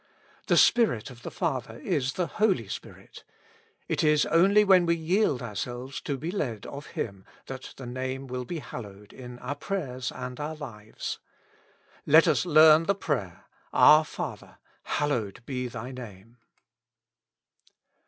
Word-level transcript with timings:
The 0.47 0.57
Spirit 0.57 1.11
of 1.11 1.21
the 1.21 1.29
Father 1.29 1.77
is 1.77 2.13
the 2.13 2.25
//t'/j/ 2.27 2.69
Spirit; 2.71 3.23
it 3.87 4.03
is 4.03 4.25
only 4.25 4.63
when 4.63 4.87
we 4.87 4.95
yield 4.95 5.43
ourselves 5.43 6.01
to 6.01 6.17
be 6.17 6.31
led 6.31 6.65
of 6.65 6.87
Him, 6.97 7.23
that 7.45 7.75
the 7.77 7.85
name 7.85 8.25
will 8.25 8.43
be 8.43 8.57
hallowed 8.57 9.13
in 9.13 9.37
our 9.37 9.53
prayers 9.53 10.11
and 10.11 10.39
our 10.39 10.55
lives. 10.55 11.19
Let 12.07 12.27
us 12.27 12.47
learn 12.47 12.85
the 12.85 12.95
prayer: 12.95 13.45
"Our 13.73 14.03
Father, 14.03 14.57
hallowed 14.85 15.43
be 15.45 15.67
Thy 15.67 15.91
name." 15.91 16.37